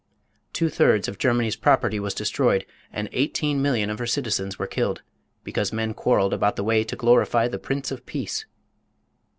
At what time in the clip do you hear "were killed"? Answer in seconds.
4.57-5.03